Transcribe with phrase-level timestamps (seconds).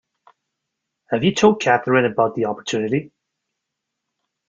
[1.11, 3.11] Have you told Katherine about the opportunity?